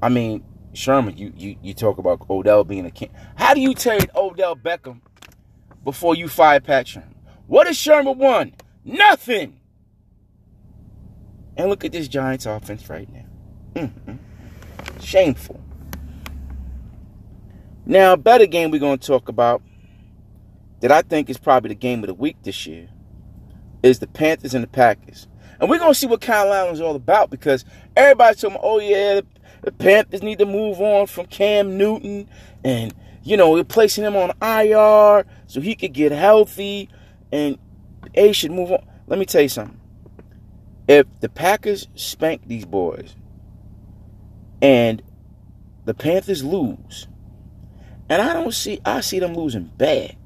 I 0.00 0.08
mean, 0.08 0.44
Shurmur, 0.72 1.16
you, 1.16 1.32
you, 1.36 1.56
you 1.62 1.74
talk 1.74 1.98
about 1.98 2.28
Odell 2.30 2.64
being 2.64 2.86
a 2.86 2.90
king. 2.90 3.10
How 3.34 3.54
do 3.54 3.60
you 3.60 3.74
trade 3.74 4.10
Odell 4.14 4.54
Beckham 4.54 5.00
before 5.82 6.14
you 6.14 6.28
fire 6.28 6.60
Pat 6.60 6.86
Shurmur? 6.86 7.14
What 7.46 7.66
has 7.66 7.76
Shurmur 7.76 8.16
won? 8.16 8.54
Nothing. 8.84 9.58
And 11.56 11.70
look 11.70 11.84
at 11.84 11.92
this 11.92 12.08
Giants 12.08 12.46
offense 12.46 12.88
right 12.88 13.08
now. 13.12 13.24
Mm-hmm. 13.74 15.00
Shameful. 15.00 15.60
Now, 17.84 18.14
a 18.14 18.16
better 18.16 18.46
game 18.46 18.70
we're 18.70 18.80
going 18.80 18.98
to 18.98 19.06
talk 19.06 19.28
about 19.28 19.62
that 20.80 20.90
I 20.90 21.02
think 21.02 21.30
is 21.30 21.38
probably 21.38 21.68
the 21.68 21.74
game 21.76 22.02
of 22.02 22.08
the 22.08 22.14
week 22.14 22.36
this 22.42 22.66
year 22.66 22.88
is 23.82 24.00
the 24.00 24.06
Panthers 24.06 24.54
and 24.54 24.64
the 24.64 24.68
Packers. 24.68 25.28
And 25.60 25.70
we're 25.70 25.78
going 25.78 25.92
to 25.92 25.98
see 25.98 26.06
what 26.06 26.20
Kyle 26.20 26.52
Allen's 26.52 26.80
all 26.80 26.96
about 26.96 27.30
because 27.30 27.64
everybody's 27.96 28.40
talking, 28.40 28.58
oh, 28.62 28.80
yeah, 28.80 29.14
the, 29.14 29.26
the 29.62 29.72
Panthers 29.72 30.22
need 30.22 30.38
to 30.38 30.46
move 30.46 30.80
on 30.80 31.06
from 31.06 31.26
Cam 31.26 31.78
Newton 31.78 32.28
and, 32.64 32.94
you 33.22 33.36
know, 33.36 33.56
replacing 33.56 34.04
him 34.04 34.16
on 34.16 34.32
IR 34.42 35.24
so 35.46 35.60
he 35.60 35.74
could 35.74 35.92
get 35.92 36.12
healthy 36.12 36.90
and 37.32 37.58
A 38.14 38.32
should 38.32 38.50
move 38.50 38.72
on. 38.72 38.84
Let 39.06 39.18
me 39.18 39.24
tell 39.24 39.42
you 39.42 39.48
something. 39.48 39.80
If 40.88 41.06
the 41.20 41.28
Packers 41.28 41.88
spank 41.94 42.46
these 42.46 42.64
boys 42.64 43.16
and 44.62 45.02
the 45.84 45.94
Panthers 45.94 46.44
lose, 46.44 47.08
and 48.08 48.22
I 48.22 48.32
don't 48.32 48.52
see, 48.52 48.80
I 48.84 49.00
see 49.00 49.18
them 49.18 49.34
losing 49.34 49.70
bad. 49.76 50.16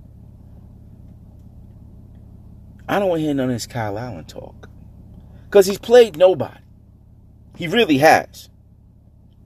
I 2.88 2.98
don't 2.98 3.08
want 3.08 3.20
to 3.20 3.24
hear 3.24 3.34
none 3.34 3.50
of 3.50 3.54
this 3.54 3.66
Kyle 3.66 3.98
Allen 3.98 4.24
talk. 4.24 4.68
Because 5.44 5.66
he's 5.66 5.78
played 5.78 6.16
nobody. 6.16 6.60
He 7.56 7.66
really 7.66 7.98
has. 7.98 8.50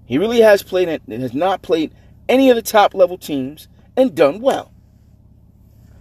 He 0.06 0.18
really 0.18 0.40
has 0.40 0.62
played 0.62 0.88
and 0.88 1.22
has 1.22 1.34
not 1.34 1.62
played 1.62 1.94
any 2.28 2.50
of 2.50 2.56
the 2.56 2.62
top 2.62 2.94
level 2.94 3.18
teams 3.18 3.68
and 3.96 4.14
done 4.14 4.40
well. 4.40 4.72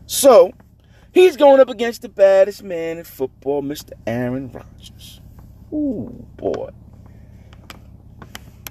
So, 0.05 0.53
he's 1.13 1.37
going 1.37 1.59
up 1.59 1.69
against 1.69 2.01
the 2.01 2.09
baddest 2.09 2.63
man 2.63 2.97
in 2.97 3.03
football, 3.03 3.61
Mr. 3.61 3.91
Aaron 4.05 4.51
Rodgers. 4.51 5.21
Ooh, 5.71 6.25
boy. 6.37 6.69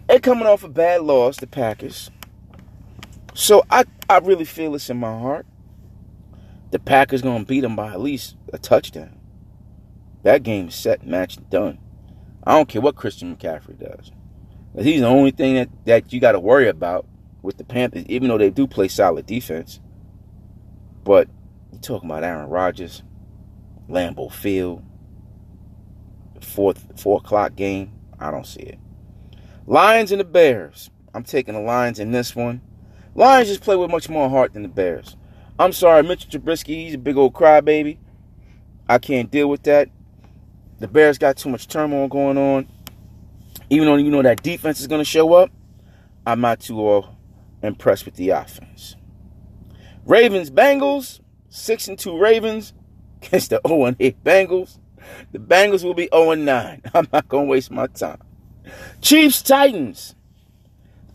They're 0.08 0.20
coming 0.20 0.46
off 0.46 0.62
a 0.62 0.68
bad 0.68 1.02
loss, 1.02 1.38
the 1.38 1.46
Packers. 1.46 2.10
So 3.34 3.64
I, 3.70 3.84
I 4.10 4.18
really 4.18 4.44
feel 4.44 4.72
this 4.72 4.90
in 4.90 4.98
my 4.98 5.18
heart 5.18 5.46
the 6.72 6.78
Packers 6.78 7.20
going 7.22 7.42
to 7.42 7.46
beat 7.46 7.60
them 7.60 7.76
by 7.76 7.92
at 7.92 8.00
least 8.00 8.36
a 8.52 8.58
touchdown. 8.58 9.18
That 10.22 10.42
game 10.42 10.68
is 10.68 10.74
set, 10.74 11.06
match, 11.06 11.38
done. 11.50 11.78
I 12.44 12.52
don't 12.52 12.68
care 12.68 12.80
what 12.80 12.96
Christian 12.96 13.36
McCaffrey 13.36 13.78
does. 13.78 14.10
He's 14.82 15.02
the 15.02 15.06
only 15.06 15.32
thing 15.32 15.54
that, 15.54 15.68
that 15.84 16.12
you 16.12 16.18
got 16.18 16.32
to 16.32 16.40
worry 16.40 16.68
about 16.68 17.06
with 17.42 17.58
the 17.58 17.64
Panthers, 17.64 18.06
even 18.06 18.28
though 18.28 18.38
they 18.38 18.48
do 18.48 18.66
play 18.66 18.88
solid 18.88 19.26
defense. 19.26 19.80
But 21.04 21.28
talking 21.82 22.08
about 22.08 22.24
Aaron 22.24 22.48
Rodgers, 22.48 23.02
Lambeau 23.88 24.32
Field, 24.32 24.82
fourth 26.40 27.00
four 27.00 27.18
o'clock 27.18 27.54
game. 27.56 27.92
I 28.18 28.30
don't 28.30 28.46
see 28.46 28.62
it. 28.62 28.78
Lions 29.66 30.12
and 30.12 30.20
the 30.20 30.24
Bears. 30.24 30.90
I'm 31.14 31.24
taking 31.24 31.54
the 31.54 31.60
Lions 31.60 31.98
in 31.98 32.12
this 32.12 32.34
one. 32.34 32.62
Lions 33.14 33.48
just 33.48 33.60
play 33.60 33.76
with 33.76 33.90
much 33.90 34.08
more 34.08 34.30
heart 34.30 34.54
than 34.54 34.62
the 34.62 34.68
Bears. 34.68 35.16
I'm 35.58 35.72
sorry, 35.72 36.02
Mitchell 36.02 36.30
Trubisky, 36.30 36.84
he's 36.84 36.94
a 36.94 36.98
big 36.98 37.16
old 37.16 37.34
crybaby. 37.34 37.98
I 38.88 38.98
can't 38.98 39.30
deal 39.30 39.48
with 39.48 39.62
that. 39.64 39.88
The 40.80 40.88
Bears 40.88 41.18
got 41.18 41.36
too 41.36 41.48
much 41.48 41.68
turmoil 41.68 42.08
going 42.08 42.38
on. 42.38 42.66
Even 43.70 43.86
though 43.86 43.96
you 43.96 44.10
know 44.10 44.22
that 44.22 44.42
defense 44.42 44.80
is 44.80 44.86
going 44.86 45.00
to 45.00 45.04
show 45.04 45.34
up, 45.34 45.50
I'm 46.26 46.40
not 46.40 46.60
too 46.60 47.04
impressed 47.62 48.04
with 48.04 48.16
the 48.16 48.30
offense. 48.30 48.96
Ravens, 50.04 50.50
Bengals, 50.50 51.20
6 51.52 51.88
and 51.88 51.98
2 51.98 52.18
Ravens 52.18 52.72
against 53.22 53.50
the 53.50 53.60
0 53.66 53.84
and 53.84 53.96
8 54.00 54.24
Bengals. 54.24 54.78
The 55.32 55.38
Bengals 55.38 55.84
will 55.84 55.92
be 55.94 56.08
0 56.12 56.30
and 56.30 56.46
9. 56.46 56.82
I'm 56.94 57.08
not 57.12 57.28
going 57.28 57.46
to 57.46 57.50
waste 57.50 57.70
my 57.70 57.86
time. 57.88 58.22
Chiefs, 59.02 59.42
Titans. 59.42 60.14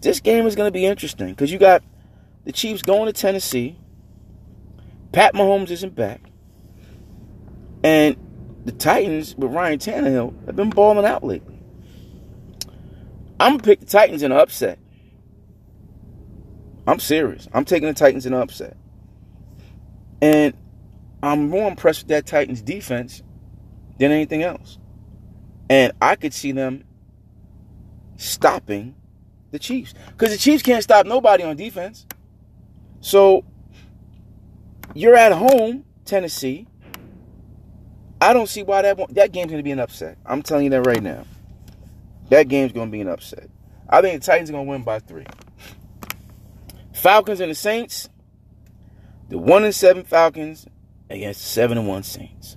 This 0.02 0.20
game 0.20 0.46
is 0.46 0.56
going 0.56 0.68
to 0.68 0.72
be 0.72 0.86
interesting 0.86 1.30
because 1.30 1.52
you 1.52 1.58
got 1.58 1.84
the 2.46 2.52
Chiefs 2.52 2.84
going 2.84 3.08
to 3.08 3.14
Tennessee. 3.14 3.80
Pat 5.12 5.34
Mahomes 5.34 5.72
isn't 5.72 5.96
back. 5.96 6.22
And 7.84 8.16
the 8.64 8.74
Titans 8.74 9.36
with 9.36 9.52
Ryan 9.52 9.80
Tannehill 9.80 10.46
have 10.46 10.56
been 10.56 10.70
balling 10.70 11.06
out 11.06 11.24
lately. 11.24 11.60
I'm 13.40 13.54
going 13.54 13.60
to 13.60 13.66
pick 13.66 13.80
the 13.80 13.86
Titans 13.88 14.22
in 14.22 14.32
an 14.32 14.38
upset. 14.38 14.78
I'm 16.86 17.00
serious. 17.00 17.48
I'm 17.54 17.66
taking 17.66 17.88
the 17.88 17.96
Titans 17.96 18.28
in 18.28 18.34
an 18.34 18.42
upset. 18.42 18.78
And 20.22 20.54
I'm 21.22 21.50
more 21.50 21.68
impressed 21.68 22.04
with 22.04 22.10
that 22.10 22.26
Titans 22.26 22.62
defense 22.62 23.22
than 24.00 24.12
anything 24.12 24.44
else. 24.44 24.78
And 25.70 25.92
I 26.02 26.16
could 26.16 26.34
see 26.34 26.52
them 26.52 26.84
stopping 28.16 28.96
the 29.52 29.60
Chiefs. 29.60 29.94
Because 30.08 30.32
the 30.32 30.38
Chiefs 30.38 30.64
can't 30.64 30.84
stop 30.84 31.06
nobody 31.06 31.44
on 31.44 31.56
defense. 31.56 32.06
So 33.02 33.44
you're 34.94 35.16
at 35.16 35.32
home, 35.32 35.86
Tennessee. 36.06 36.68
I 38.20 38.34
don't 38.34 38.48
see 38.48 38.64
why 38.64 38.82
that 38.82 39.14
that 39.14 39.32
game's 39.32 39.52
going 39.52 39.60
to 39.60 39.64
be 39.64 39.72
an 39.72 39.80
upset. 39.80 40.18
I'm 40.26 40.42
telling 40.42 40.66
you 40.66 40.70
that 40.72 40.88
right 40.88 41.04
now. 41.04 41.26
That 42.30 42.48
game's 42.48 42.72
going 42.72 42.88
to 42.88 42.92
be 42.92 43.02
an 43.02 43.08
upset. 43.08 43.50
I 43.88 44.02
think 44.02 44.20
the 44.20 44.26
Titans 44.26 44.50
are 44.50 44.54
going 44.54 44.66
to 44.66 44.70
win 44.70 44.84
by 44.84 45.00
three. 45.00 45.26
Falcons 46.94 47.40
and 47.40 47.52
the 47.52 47.56
Saints. 47.56 48.10
The 49.30 49.38
one 49.38 49.64
and 49.66 49.76
seven 49.76 50.04
Falcons 50.04 50.66
against 51.10 51.42
the 51.42 51.48
seven 51.48 51.78
and 51.78 51.88
one 51.88 52.04
Saints. 52.04 52.56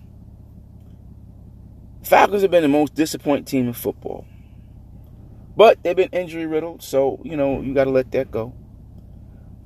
Falcons 2.03 2.43
have 2.43 2.51
been 2.51 2.63
the 2.63 2.69
most 2.69 2.95
disappointing 2.95 3.45
team 3.45 3.67
in 3.67 3.73
football. 3.73 4.25
But 5.57 5.83
they've 5.83 5.97
been 5.97 6.11
injury 6.11 6.47
riddled, 6.47 6.83
so 6.83 7.21
you 7.25 7.37
know 7.37 7.61
you 7.61 7.75
got 7.75 7.85
to 7.85 7.91
let 7.91 8.13
that 8.13 8.31
go. 8.31 8.55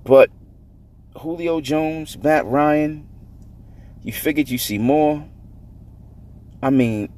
But 0.03 0.31
Julio 1.17 1.61
Jones, 1.61 2.19
Matt 2.23 2.47
Ryan, 2.47 3.09
you 4.03 4.13
figured 4.13 4.49
you 4.49 4.59
see 4.59 4.79
more. 4.79 5.27
I 6.63 6.71
mean, 6.71 7.13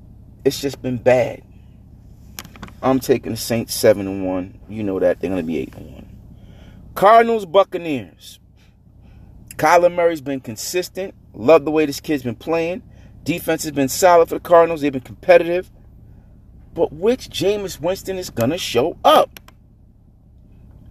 it's 0.44 0.60
just 0.60 0.82
been 0.82 0.98
bad. 0.98 1.42
I'm 2.82 3.00
taking 3.00 3.32
the 3.32 3.38
Saints 3.38 3.72
seven 3.72 4.06
and 4.06 4.26
one. 4.26 4.60
You 4.68 4.82
know 4.82 4.98
that 4.98 5.20
they're 5.20 5.30
gonna 5.30 5.42
be 5.42 5.58
eight 5.58 5.74
and 5.74 5.92
one. 5.92 6.16
Cardinals, 6.94 7.46
Buccaneers. 7.46 8.40
Kyler 9.56 9.92
Murray's 9.92 10.20
been 10.20 10.40
consistent. 10.40 11.14
Love 11.32 11.64
the 11.64 11.70
way 11.70 11.86
this 11.86 12.00
kid's 12.00 12.22
been 12.22 12.36
playing. 12.36 12.82
Defense 13.24 13.64
has 13.64 13.72
been 13.72 13.88
solid 13.88 14.28
for 14.28 14.36
the 14.36 14.40
Cardinals. 14.40 14.80
They've 14.80 14.92
been 14.92 15.00
competitive. 15.00 15.70
But 16.74 16.92
which 16.92 17.28
Jameis 17.30 17.80
Winston 17.80 18.18
is 18.18 18.30
gonna 18.30 18.58
show 18.58 18.98
up? 19.04 19.40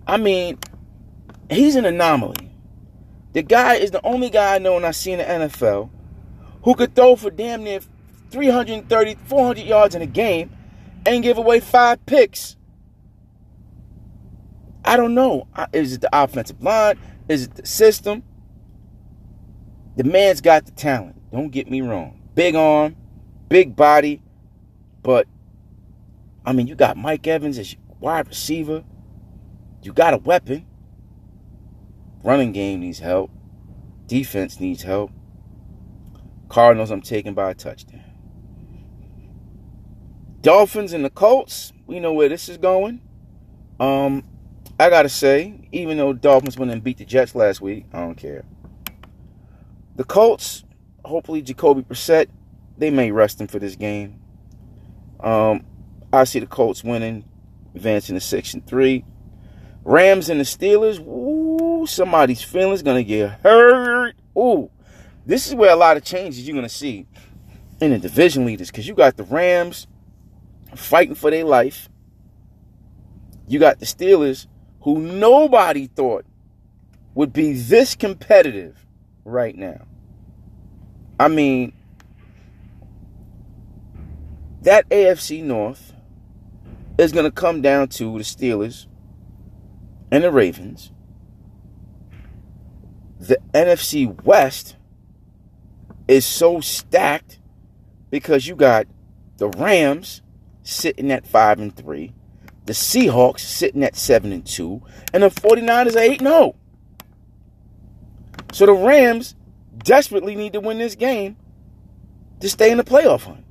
I 0.07 0.17
mean, 0.17 0.57
he's 1.49 1.75
an 1.75 1.85
anomaly. 1.85 2.51
The 3.33 3.43
guy 3.43 3.75
is 3.75 3.91
the 3.91 4.05
only 4.05 4.29
guy 4.29 4.55
I 4.55 4.59
know 4.59 4.77
and 4.77 4.85
I 4.85 4.91
see 4.91 5.11
in 5.11 5.19
the 5.19 5.25
NFL 5.25 5.89
who 6.63 6.73
could 6.73 6.95
throw 6.95 7.15
for 7.15 7.29
damn 7.29 7.63
near 7.63 7.81
330, 8.31 9.15
400 9.25 9.65
yards 9.65 9.93
in 9.93 10.01
a 10.01 10.07
game 10.07 10.51
and 11.05 11.23
give 11.23 11.37
away 11.37 11.59
five 11.59 12.03
picks. 12.05 12.55
I 14.83 14.97
don't 14.97 15.13
know. 15.13 15.47
Is 15.73 15.93
it 15.93 16.01
the 16.01 16.09
offensive 16.11 16.61
line? 16.63 16.97
Is 17.27 17.43
it 17.43 17.55
the 17.55 17.65
system? 17.65 18.23
The 19.95 20.03
man's 20.03 20.41
got 20.41 20.65
the 20.65 20.71
talent. 20.71 21.15
Don't 21.31 21.49
get 21.49 21.69
me 21.69 21.81
wrong. 21.81 22.19
Big 22.35 22.55
arm, 22.55 22.95
big 23.49 23.75
body, 23.75 24.21
but 25.01 25.27
I 26.45 26.51
mean, 26.51 26.67
you 26.67 26.75
got 26.75 26.97
Mike 26.97 27.25
Evans 27.25 27.57
as 27.57 27.75
wide 27.99 28.27
receiver. 28.27 28.83
You 29.81 29.93
got 29.93 30.13
a 30.13 30.17
weapon. 30.17 30.65
Running 32.23 32.51
game 32.51 32.81
needs 32.81 32.99
help. 32.99 33.31
Defense 34.07 34.59
needs 34.59 34.83
help. 34.83 35.11
Cardinals, 36.49 36.91
I'm 36.91 37.01
taking 37.01 37.33
by 37.33 37.51
a 37.51 37.53
touchdown. 37.53 38.03
Dolphins 40.41 40.93
and 40.93 41.03
the 41.03 41.09
Colts, 41.09 41.73
we 41.87 41.99
know 41.99 42.13
where 42.13 42.29
this 42.29 42.49
is 42.49 42.57
going. 42.57 43.01
Um, 43.79 44.23
I 44.79 44.89
gotta 44.89 45.09
say, 45.09 45.67
even 45.71 45.97
though 45.97 46.13
Dolphins 46.13 46.57
went 46.57 46.71
and 46.71 46.83
beat 46.83 46.97
the 46.97 47.05
Jets 47.05 47.33
last 47.33 47.61
week, 47.61 47.85
I 47.93 48.01
don't 48.01 48.15
care. 48.15 48.45
The 49.95 50.03
Colts, 50.03 50.65
hopefully 51.05 51.41
Jacoby 51.41 51.81
Brissett, 51.81 52.27
they 52.77 52.89
may 52.89 53.11
rest 53.11 53.39
him 53.39 53.47
for 53.47 53.59
this 53.59 53.75
game. 53.75 54.19
Um, 55.21 55.65
I 56.11 56.25
see 56.25 56.39
the 56.39 56.47
Colts 56.47 56.83
winning, 56.83 57.23
advancing 57.73 58.19
to 58.19 58.43
and 58.53 58.67
three. 58.67 59.05
Rams 59.83 60.29
and 60.29 60.39
the 60.39 60.43
Steelers, 60.43 60.99
ooh, 60.99 61.85
somebody's 61.85 62.41
feelings 62.41 62.81
gonna 62.81 63.03
get 63.03 63.39
hurt. 63.41 64.15
Ooh, 64.37 64.69
this 65.25 65.47
is 65.47 65.55
where 65.55 65.71
a 65.71 65.75
lot 65.75 65.95
of 65.95 66.03
changes 66.03 66.45
you're 66.45 66.55
gonna 66.55 66.67
see 66.67 67.07
in 67.79 67.91
the 67.91 67.99
division 67.99 68.45
leaders 68.45 68.71
because 68.71 68.87
you 68.87 68.95
got 68.95 69.15
the 69.15 69.23
Rams 69.23 69.87
fighting 70.75 71.15
for 71.15 71.31
their 71.31 71.45
life. 71.45 71.87
You 73.47 73.59
got 73.59 73.79
the 73.79 73.85
Steelers 73.85 74.47
who 74.81 74.99
nobody 74.99 75.87
thought 75.87 76.25
would 77.13 77.31
be 77.31 77.53
this 77.53 77.95
competitive 77.95 78.84
right 79.25 79.57
now. 79.57 79.85
I 81.19 81.27
mean, 81.27 81.73
that 84.61 84.87
AFC 84.89 85.43
North 85.43 85.93
is 86.97 87.11
going 87.11 87.25
to 87.25 87.31
come 87.31 87.61
down 87.61 87.89
to 87.89 88.17
the 88.17 88.23
Steelers 88.23 88.87
and 90.11 90.23
the 90.23 90.31
Ravens. 90.31 90.91
The 93.19 93.37
NFC 93.53 94.23
West 94.23 94.75
is 96.07 96.25
so 96.25 96.59
stacked 96.59 97.39
because 98.09 98.47
you 98.47 98.55
got 98.55 98.87
the 99.37 99.49
Rams 99.49 100.21
sitting 100.63 101.11
at 101.11 101.27
5 101.27 101.59
and 101.59 101.75
3, 101.75 102.13
the 102.65 102.73
Seahawks 102.73 103.39
sitting 103.39 103.83
at 103.83 103.95
7 103.95 104.31
and 104.31 104.45
2, 104.45 104.81
and 105.13 105.23
the 105.23 105.29
49ers 105.29 105.95
are 105.95 105.99
8 105.99 106.21
0. 106.21 106.55
So 108.55 108.65
the 108.65 108.71
Rams 108.71 109.35
desperately 109.79 110.33
need 110.33 110.53
to 110.53 110.61
win 110.61 110.77
this 110.77 110.95
game 110.95 111.35
to 112.39 112.47
stay 112.47 112.71
in 112.71 112.77
the 112.77 112.85
playoff 112.85 113.23
hunt. 113.23 113.43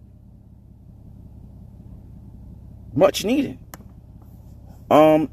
Much 2.94 3.22
needed. 3.22 3.58
Um, 4.90 5.28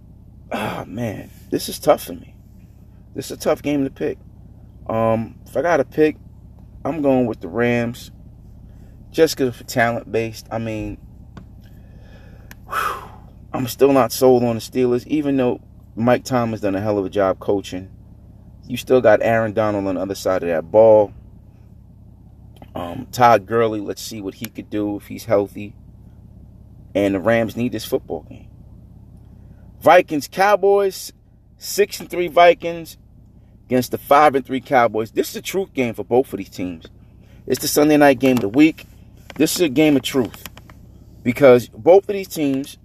oh 0.52 0.84
man, 0.84 1.30
this 1.52 1.70
is 1.70 1.80
tough 1.80 2.04
for 2.04 2.12
me. 2.12 2.36
This 3.16 3.32
is 3.32 3.38
a 3.38 3.40
tough 3.40 3.62
game 3.62 3.86
to 3.86 3.90
pick. 3.90 4.18
Um, 4.88 5.40
if 5.48 5.56
I 5.56 5.62
got 5.62 5.78
to 5.78 5.86
pick, 5.86 6.18
I'm 6.84 7.02
going 7.02 7.26
with 7.26 7.40
the 7.40 7.48
Rams. 7.48 8.12
Just 9.10 9.38
because 9.38 9.56
for 9.56 9.64
talent 9.64 10.12
based. 10.12 10.48
I 10.52 10.58
mean, 10.58 10.98
whew, 12.70 13.04
I'm 13.54 13.68
still 13.68 13.94
not 13.94 14.12
sold 14.12 14.44
on 14.44 14.56
the 14.56 14.62
Steelers, 14.62 15.08
even 15.08 15.38
though 15.38 15.62
Mike 15.96 16.26
Thomas 16.26 16.60
done 16.60 16.76
a 16.76 16.82
hell 16.82 16.98
of 16.98 17.06
a 17.06 17.10
job 17.10 17.40
coaching. 17.40 17.90
You 18.68 18.78
still 18.78 19.02
got 19.02 19.22
Aaron 19.22 19.54
Donald 19.54 19.88
on 19.88 19.96
the 19.96 20.02
other 20.02 20.16
side 20.16 20.44
of 20.44 20.50
that 20.50 20.72
ball. 20.72 21.14
Um, 22.74 23.08
Todd 23.12 23.46
Gurley, 23.46 23.82
let's 23.82 24.02
see 24.02 24.22
what 24.22 24.36
he 24.36 24.46
could 24.46 24.70
do 24.70 24.96
if 24.96 25.08
he's 25.08 25.26
healthy. 25.26 25.76
And 26.96 27.16
the 27.16 27.20
Rams 27.20 27.58
need 27.58 27.72
this 27.72 27.86
football 27.86 28.22
game. 28.30 28.48
Vikings, 29.82 30.28
Cowboys, 30.28 31.12
six 31.58 32.00
and 32.00 32.10
three 32.10 32.28
Vikings 32.28 32.98
against 33.66 33.92
the 33.92 33.98
five 33.98 34.36
and 34.36 34.46
three 34.46 34.62
Cowboys. 34.62 35.12
This 35.12 35.30
is 35.30 35.36
a 35.38 35.42
truth 35.42 35.74
game 35.74 35.94
for 35.94 36.04
both 36.04 36.32
of 36.32 36.38
these 36.38 36.50
teams. 36.50 36.86
It's 37.48 37.62
the 37.62 37.68
Sunday 37.68 37.98
night 37.98 38.20
game 38.20 38.38
of 38.38 38.42
the 38.42 38.50
week. 38.50 38.86
This 39.36 39.56
is 39.56 39.62
a 39.62 39.70
game 39.70 39.96
of 39.96 40.04
truth 40.04 40.44
because 41.24 41.68
both 41.70 42.08
of 42.08 42.14
these 42.14 42.28
teams 42.28 42.78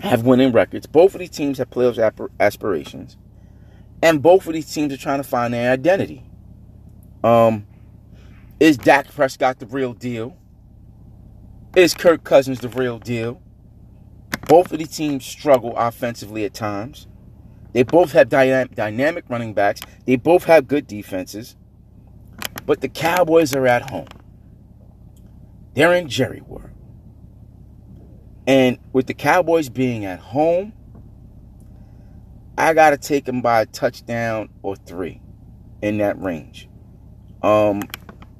have 0.00 0.24
winning 0.24 0.52
records. 0.52 0.86
Both 0.86 1.14
of 1.14 1.20
these 1.20 1.30
teams 1.30 1.58
have 1.58 1.70
playoff 1.70 2.30
aspirations, 2.40 3.16
and 4.02 4.22
both 4.22 4.46
of 4.46 4.54
these 4.54 4.72
teams 4.72 4.92
are 4.92 4.98
trying 4.98 5.18
to 5.18 5.28
find 5.28 5.54
their 5.54 5.72
identity. 5.72 6.24
Um, 7.22 7.66
is 8.60 8.76
Dak 8.76 9.12
Prescott 9.12 9.58
the 9.58 9.66
real 9.66 9.92
deal? 9.92 10.36
Is 11.76 11.94
Kirk 11.94 12.22
Cousins 12.22 12.60
the 12.60 12.68
real 12.68 12.98
deal? 12.98 13.40
Both 14.48 14.72
of 14.72 14.78
the 14.78 14.86
teams 14.86 15.24
struggle 15.24 15.74
offensively 15.76 16.44
at 16.44 16.54
times. 16.54 17.06
They 17.72 17.82
both 17.82 18.12
have 18.12 18.28
dynamic 18.28 19.24
running 19.28 19.54
backs. 19.54 19.80
They 20.06 20.16
both 20.16 20.44
have 20.44 20.68
good 20.68 20.86
defenses. 20.86 21.56
But 22.66 22.80
the 22.80 22.88
Cowboys 22.88 23.54
are 23.54 23.66
at 23.66 23.90
home. 23.90 24.06
They're 25.74 25.94
in 25.94 26.08
Jerry 26.08 26.40
World. 26.40 26.70
And 28.46 28.78
with 28.92 29.06
the 29.06 29.14
Cowboys 29.14 29.68
being 29.68 30.04
at 30.04 30.20
home, 30.20 30.72
I 32.56 32.72
got 32.74 32.90
to 32.90 32.96
take 32.96 33.28
him 33.28 33.42
by 33.42 33.62
a 33.62 33.66
touchdown 33.66 34.48
or 34.62 34.76
three 34.76 35.20
in 35.82 35.98
that 35.98 36.20
range. 36.20 36.68
Um, 37.42 37.82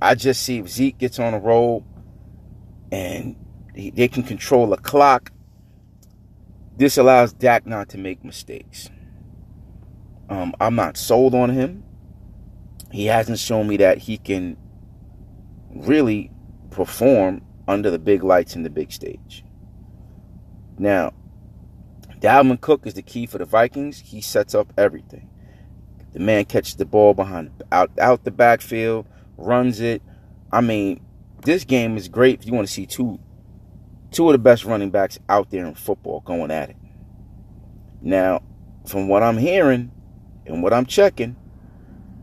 I 0.01 0.15
just 0.15 0.43
see 0.43 0.59
if 0.59 0.69
Zeke 0.69 0.99
gets 0.99 1.19
on 1.19 1.35
a 1.35 1.39
roll 1.39 1.85
and 2.93 3.37
he, 3.75 3.91
they 3.91 4.09
can 4.09 4.23
control 4.23 4.69
the 4.69 4.77
clock, 4.77 5.33
this 6.77 6.97
allows 6.97 7.33
Dak 7.33 7.67
not 7.67 7.89
to 7.91 7.99
make 7.99 8.25
mistakes. 8.25 8.89
Um, 10.29 10.55
I'm 10.61 10.75
not 10.75 10.97
sold 10.97 11.35
on 11.35 11.51
him. 11.51 11.85
He 12.91 13.07
hasn't 13.07 13.39
shown 13.39 13.67
me 13.67 13.77
that 13.79 13.99
he 13.99 14.17
can 14.17 14.57
really 15.71 16.31
perform 16.71 17.43
under 17.67 17.91
the 17.91 17.99
big 17.99 18.23
lights 18.23 18.55
and 18.55 18.65
the 18.65 18.71
big 18.71 18.93
stage. 18.93 19.45
Now, 20.79 21.13
Dalvin 22.25 22.59
Cook 22.59 22.87
is 22.87 22.95
the 22.95 23.03
key 23.03 23.27
for 23.27 23.37
the 23.37 23.45
Vikings. 23.45 23.99
He 23.99 24.23
sets 24.23 24.55
up 24.55 24.73
everything. 24.79 25.29
The 26.15 26.21
man 26.21 26.47
catches 26.47 26.75
the 26.75 26.87
ball 26.87 27.13
behind 27.13 27.51
out 27.71 27.91
out 28.01 28.25
the 28.25 28.31
backfield, 28.31 29.05
runs 29.37 29.79
it. 29.79 30.01
I 30.51 30.63
mean, 30.63 31.05
this 31.45 31.65
game 31.65 31.99
is 31.99 32.09
great 32.09 32.41
if 32.41 32.47
you 32.47 32.55
want 32.55 32.67
to 32.67 32.73
see 32.73 32.87
two 32.87 33.21
two 34.11 34.27
of 34.27 34.33
the 34.33 34.39
best 34.39 34.65
running 34.65 34.89
backs 34.89 35.19
out 35.29 35.51
there 35.51 35.67
in 35.67 35.75
football 35.75 36.21
going 36.21 36.51
at 36.51 36.71
it. 36.71 36.77
Now, 38.01 38.43
from 38.87 39.07
what 39.07 39.23
I'm 39.23 39.37
hearing 39.37 39.93
and 40.47 40.63
what 40.63 40.73
I'm 40.73 40.87
checking, 40.87 41.37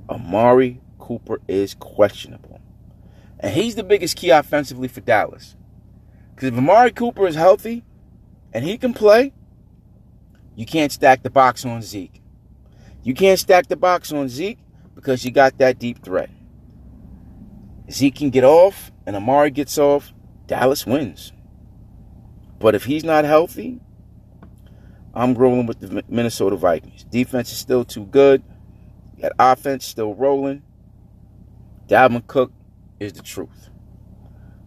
Amari 0.10 0.82
Cooper 0.98 1.42
is 1.48 1.76
questionable. 1.76 2.60
And 3.40 3.54
he's 3.54 3.76
the 3.76 3.84
biggest 3.84 4.16
key 4.16 4.32
offensively 4.32 4.88
for 4.88 5.02
Dallas. 5.02 5.56
Because 6.34 6.50
if 6.50 6.58
Amari 6.58 6.92
Cooper 6.92 7.28
is 7.28 7.36
healthy 7.36 7.84
and 8.52 8.66
he 8.66 8.80
can 8.80 8.96
play, 8.96 9.34
you 10.56 10.66
can't 10.66 10.92
stack 10.92 11.24
the 11.24 11.30
box 11.30 11.66
on 11.66 11.82
Zeke. 11.82 12.22
You 13.04 13.14
can't 13.14 13.40
stack 13.40 13.68
the 13.68 13.76
box 13.76 14.12
on 14.12 14.30
Zeke 14.30 14.60
because 14.96 15.26
you 15.26 15.32
got 15.32 15.58
that 15.58 15.80
deep 15.80 16.04
threat. 16.04 16.30
Zeke 17.90 18.16
can 18.16 18.30
get 18.30 18.44
off 18.44 18.92
and 19.06 19.16
Amari 19.16 19.52
gets 19.52 19.78
off, 19.78 20.14
Dallas 20.48 20.86
wins. 20.86 21.32
But 22.60 22.76
if 22.76 22.86
he's 22.86 23.04
not 23.04 23.26
healthy, 23.26 23.80
I'm 25.14 25.34
rolling 25.34 25.66
with 25.66 25.80
the 25.80 26.04
Minnesota 26.08 26.56
Vikings. 26.56 27.04
Defense 27.06 27.52
is 27.52 27.58
still 27.58 27.84
too 27.84 28.06
good. 28.06 28.44
That 29.20 29.34
offense 29.40 29.86
still 29.86 30.14
rolling. 30.14 30.62
Dalvin 31.88 32.26
Cook 32.28 32.52
is 33.00 33.14
the 33.14 33.22
truth. 33.22 33.70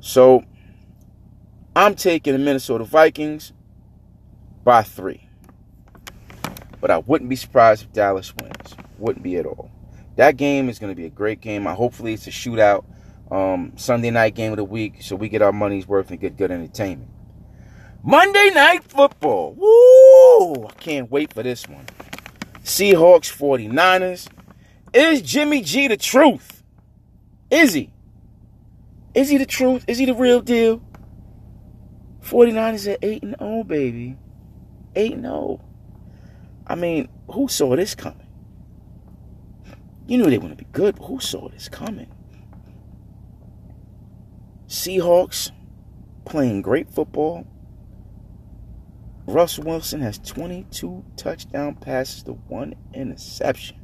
So 0.01 0.45
I'm 1.75 1.95
taking 1.95 2.35
the 2.35 2.39
Minnesota 2.39 2.85
Vikings 2.85 3.53
by 4.65 4.83
three. 4.83 5.29
But 6.85 6.91
I 6.91 6.99
wouldn't 6.99 7.31
be 7.31 7.37
surprised 7.37 7.85
if 7.85 7.93
Dallas 7.95 8.35
wins. 8.37 8.77
Wouldn't 8.99 9.23
be 9.23 9.39
at 9.39 9.47
all. 9.47 9.71
That 10.17 10.37
game 10.37 10.69
is 10.69 10.79
going 10.79 10.93
to 10.93 10.95
be 10.95 11.07
a 11.07 11.11
great 11.11 11.41
game. 11.41 11.67
I 11.67 11.73
hopefully 11.73 12.13
it's 12.13 12.27
a 12.27 12.31
shootout 12.31 12.85
um, 13.31 13.73
Sunday 13.77 14.11
night 14.11 14.35
game 14.35 14.53
of 14.53 14.59
the 14.59 14.65
week 14.65 14.97
so 15.01 15.17
we 15.17 15.31
get 15.31 15.41
our 15.41 15.51
money's 15.51 15.89
worth 15.89 16.11
and 16.11 16.21
get 16.21 16.37
good 16.37 16.51
entertainment. 16.51 17.11
Monday 18.03 18.51
night 18.53 18.85
football. 18.85 19.55
Woo! 19.55 20.67
I 20.67 20.73
can't 20.75 21.11
wait 21.11 21.33
for 21.33 21.43
this 21.43 21.67
one. 21.67 21.87
Seahawks 22.65 23.35
49ers. 23.35 24.29
Is 24.93 25.23
Jimmy 25.23 25.63
G 25.63 25.89
the 25.89 25.97
truth? 25.97 26.63
Is 27.51 27.73
he? 27.73 27.95
Is 29.15 29.31
he 29.31 29.39
the 29.39 29.47
truth? 29.47 29.87
Is 29.89 29.97
he 29.97 30.05
the 30.05 30.13
real 30.13 30.43
deal? 30.43 30.83
49ers 32.21 32.93
at 32.93 32.99
8 33.01 33.23
and 33.23 33.37
0, 33.39 33.65
baby. 33.65 34.19
8 34.95 35.13
and 35.15 35.23
0. 35.23 35.64
I 36.67 36.75
mean, 36.75 37.09
who 37.31 37.49
saw 37.49 37.77
this 37.77 37.95
coming? 37.95 38.27
You 40.07 40.19
knew 40.19 40.25
they 40.25 40.39
were 40.39 40.43
going 40.43 40.57
to 40.57 40.65
be 40.65 40.71
good, 40.73 40.97
but 40.97 41.05
who 41.05 41.21
saw 41.21 41.49
this 41.49 41.69
coming? 41.69 42.11
Seahawks 44.67 45.51
playing 46.25 46.63
great 46.63 46.91
football. 46.91 47.47
Russell 49.27 49.65
Wilson 49.65 50.03
has 50.03 50.19
22 50.19 51.05
touchdown 51.17 51.75
passes 51.77 52.23
to 52.25 52.33
one 52.33 52.75
interception. 52.93 53.79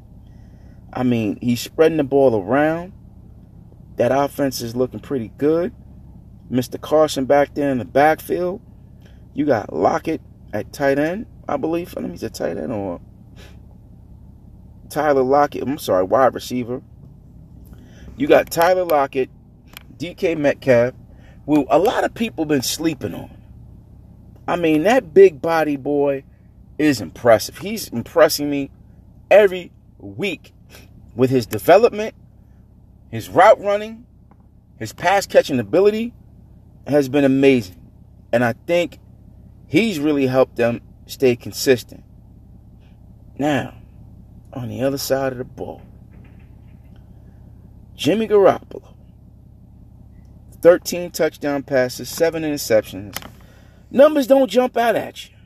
I 0.93 1.03
mean, 1.03 1.39
he's 1.41 1.61
spreading 1.61 1.97
the 1.97 2.05
ball 2.05 2.37
around. 2.43 2.93
That 3.97 4.13
offense 4.13 4.61
is 4.61 4.77
looking 4.77 5.01
pretty 5.01 5.33
good. 5.39 5.73
Mr. 6.51 6.81
Carson 6.81 7.27
back 7.27 7.55
there 7.55 7.71
in 7.71 7.79
the 7.79 7.85
backfield. 7.85 8.61
You 9.33 9.47
got 9.47 9.73
Lockett 9.73 10.21
at 10.53 10.73
tight 10.73 10.99
end, 10.99 11.27
I 11.51 11.57
believe. 11.57 11.93
I 11.97 12.01
Let 12.01 12.11
me 12.11 12.17
say 12.17 12.29
tight 12.29 12.57
end 12.57 12.73
or 12.73 13.01
Tyler 14.89 15.23
Lockett. 15.23 15.63
I'm 15.63 15.79
sorry, 15.79 16.05
wide 16.05 16.33
receiver. 16.33 16.81
You 18.17 18.29
got 18.29 18.51
Tyler 18.51 18.85
Lockett 18.85 19.31
DK 19.97 20.39
Metcalf, 20.39 20.95
who 21.47 21.67
a 21.69 21.79
lot 21.79 22.05
of 22.05 22.15
people 22.15 22.45
been 22.45 22.63
sleeping 22.63 23.15
on. 23.15 23.37
I 24.47 24.57
mean, 24.57 24.85
that 24.85 25.13
big 25.13 25.43
body 25.43 25.77
boy 25.77 26.23
is 26.79 27.01
impressive. 27.01 27.59
He's 27.59 27.89
impressing 27.89 28.49
me 28.49 28.71
every 29.29 29.73
week 29.99 30.53
with 31.17 31.31
his 31.31 31.47
development, 31.47 32.15
his 33.11 33.29
route 33.29 33.61
running, 33.61 34.07
his 34.79 34.93
pass 34.93 35.27
catching 35.27 35.59
ability 35.59 36.15
has 36.87 37.09
been 37.09 37.25
amazing. 37.25 37.77
And 38.33 38.45
I 38.45 38.55
think 38.67 38.99
he's 39.67 39.99
really 39.99 40.27
helped 40.27 40.57
them 40.57 40.81
stay 41.11 41.37
consistent. 41.37 42.05
Now, 43.39 43.75
on 44.53 44.69
the 44.69 44.83
other 44.83 44.99
side 44.99 45.33
of 45.33 45.39
the 45.39 45.45
ball, 45.45 45.83
Jimmy 47.95 48.27
Garoppolo 48.29 48.95
13 50.63 51.11
touchdown 51.11 51.63
passes, 51.63 52.09
7 52.09 52.43
interceptions. 52.43 53.17
numbers 53.91 54.27
don't 54.27 54.51
jump 54.51 54.77
out 54.77 54.95
at 54.95 55.29
you. 55.29 55.37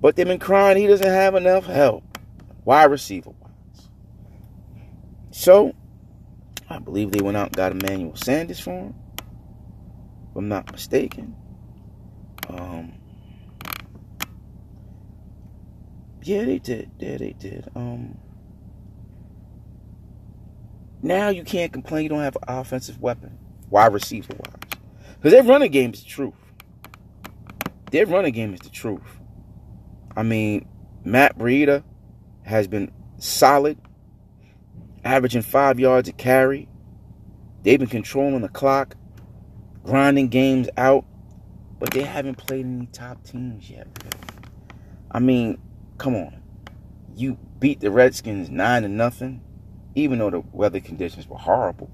But 0.00 0.14
they've 0.14 0.26
been 0.26 0.38
crying 0.38 0.76
he 0.76 0.86
doesn't 0.86 1.06
have 1.06 1.34
enough 1.34 1.66
help, 1.66 2.04
wide 2.64 2.90
receiver 2.90 3.30
wise. 3.30 3.88
So, 5.32 5.74
I 6.70 6.78
believe 6.78 7.10
they 7.10 7.20
went 7.20 7.36
out 7.36 7.48
and 7.48 7.56
got 7.56 7.72
Emmanuel 7.72 8.14
Sanders 8.14 8.60
for 8.60 8.70
him. 8.70 8.94
If 10.30 10.36
I'm 10.36 10.48
not 10.48 10.70
mistaken. 10.70 11.34
Um, 12.48 12.92
yeah, 16.28 16.44
they 16.44 16.58
did. 16.58 16.90
Yeah, 16.98 17.16
they 17.16 17.32
did. 17.32 17.70
Um, 17.74 18.18
now 21.00 21.30
you 21.30 21.42
can't 21.42 21.72
complain 21.72 22.02
you 22.02 22.10
don't 22.10 22.20
have 22.20 22.36
an 22.36 22.42
offensive 22.48 23.00
weapon, 23.00 23.38
wide 23.70 23.94
receiver 23.94 24.34
wise. 24.34 24.78
Because 25.14 25.32
their 25.32 25.42
running 25.42 25.70
game 25.70 25.94
is 25.94 26.02
the 26.02 26.08
truth. 26.08 26.34
Their 27.90 28.04
running 28.04 28.34
game 28.34 28.52
is 28.52 28.60
the 28.60 28.68
truth. 28.68 29.00
I 30.14 30.22
mean, 30.22 30.68
Matt 31.02 31.38
Breida 31.38 31.82
has 32.42 32.68
been 32.68 32.92
solid, 33.16 33.78
averaging 35.04 35.42
five 35.42 35.80
yards 35.80 36.10
a 36.10 36.12
carry. 36.12 36.68
They've 37.62 37.78
been 37.78 37.88
controlling 37.88 38.42
the 38.42 38.50
clock, 38.50 38.96
grinding 39.82 40.28
games 40.28 40.68
out, 40.76 41.06
but 41.78 41.90
they 41.92 42.02
haven't 42.02 42.36
played 42.36 42.66
any 42.66 42.86
top 42.86 43.24
teams 43.24 43.70
yet. 43.70 43.86
I 45.10 45.20
mean, 45.20 45.58
come 45.98 46.14
on. 46.14 46.42
You 47.14 47.38
beat 47.58 47.80
the 47.80 47.90
Redskins 47.90 48.48
nine 48.48 48.82
to 48.82 48.88
nothing 48.88 49.42
even 49.98 50.18
though 50.18 50.30
the 50.30 50.40
weather 50.52 50.80
conditions 50.80 51.26
were 51.26 51.36
horrible. 51.36 51.90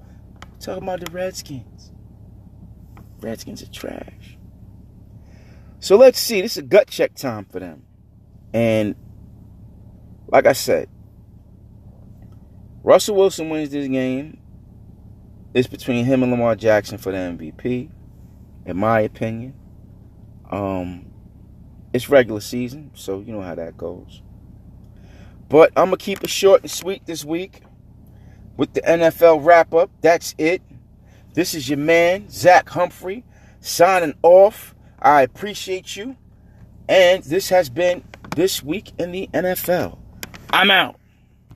We're 0.53 0.59
talking 0.59 0.83
about 0.83 1.01
the 1.01 1.11
Redskins. 1.11 1.93
Redskins 3.21 3.63
are 3.63 3.71
trash. 3.71 4.37
So 5.81 5.97
let's 5.97 6.19
see. 6.19 6.41
This 6.41 6.53
is 6.53 6.59
a 6.59 6.67
gut 6.67 6.89
check 6.89 7.15
time 7.15 7.47
for 7.47 7.61
them. 7.61 7.85
And 8.53 8.95
like 10.27 10.47
I 10.47 10.53
said, 10.53 10.89
Russell 12.83 13.17
Wilson 13.17 13.49
wins 13.49 13.71
this 13.71 13.89
game. 13.89 14.39
It's 15.55 15.69
between 15.69 16.05
him 16.05 16.23
and 16.23 16.33
Lamar 16.33 16.57
Jackson 16.57 16.99
for 16.99 17.13
the 17.13 17.19
MVP, 17.19 17.91
in 18.67 18.77
my 18.77 19.01
opinion. 19.01 19.55
Um, 20.51 21.07
it's 21.95 22.11
regular 22.11 22.41
season, 22.41 22.91
so 22.95 23.21
you 23.21 23.33
know 23.33 23.41
how 23.41 23.55
that 23.55 23.79
goes. 23.79 24.21
But 25.49 25.71
I'm 25.77 25.87
gonna 25.87 25.97
keep 25.97 26.23
it 26.25 26.29
short 26.29 26.63
and 26.63 26.71
sweet 26.71 27.07
this 27.07 27.25
week 27.25 27.63
with 28.57 28.75
the 28.75 28.81
NFL 28.83 29.45
wrap 29.45 29.73
up. 29.73 29.91
That's 30.01 30.35
it. 30.37 30.61
This 31.35 31.55
is 31.55 31.69
your 31.69 31.79
man, 31.79 32.29
Zach 32.29 32.69
Humphrey, 32.69 33.25
signing 33.61 34.15
off. 34.23 34.75
I 35.01 35.23
appreciate 35.23 35.97
you. 35.97 36.17
And 36.89 37.23
this 37.23 37.49
has 37.49 37.71
been 37.71 38.05
This 38.35 38.63
Week 38.63 38.93
in 38.99 39.13
the 39.13 39.29
NFL. 39.33 39.99
I'm 40.51 40.71
out. 40.71 40.97